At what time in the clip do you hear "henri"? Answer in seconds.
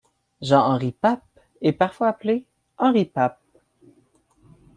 2.79-3.05